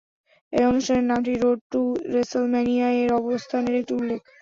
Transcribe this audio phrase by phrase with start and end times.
[0.53, 1.81] এই অনুষ্ঠানের নামটি "রোড টু
[2.13, 4.19] রেসলম্যানিয়া"-এর অবস্থানের একটি উল্লেখ।